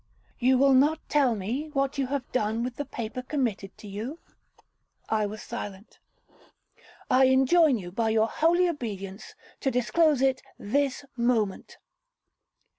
'You 0.39 0.57
will 0.57 0.73
not 0.73 0.97
tell 1.09 1.35
me 1.35 1.69
what 1.73 1.99
you 1.99 2.07
have 2.07 2.31
done 2.31 2.63
with 2.63 2.77
the 2.77 2.85
paper 2.85 3.21
committed 3.21 3.77
to 3.77 3.87
you?'—I 3.87 5.27
was 5.27 5.43
silent.—'I 5.43 7.25
enjoin 7.27 7.77
you, 7.77 7.91
by 7.91 8.09
your 8.09 8.25
holy 8.27 8.67
obedience, 8.67 9.35
to 9.59 9.69
disclose 9.69 10.23
it 10.23 10.41
this 10.57 11.05
moment.' 11.15 11.77